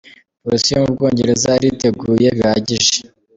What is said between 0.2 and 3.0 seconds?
Polisi yo mu Bwongereza iriteguye bihagije.